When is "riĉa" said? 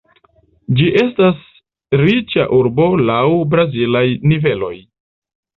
2.03-2.47